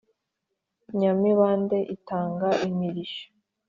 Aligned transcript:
nyamibande 0.99 1.77
itanga 1.95 2.49
imirishyo. 2.67 3.25